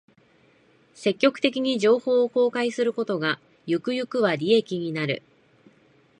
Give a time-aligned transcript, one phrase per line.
[0.95, 5.21] 積極的に情報を公開することが、ゆくゆくは利益になる